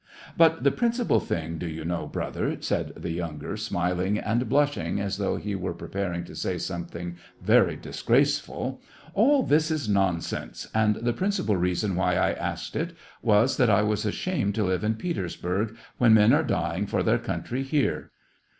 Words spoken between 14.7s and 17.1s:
in Petersburg when men are dy ing for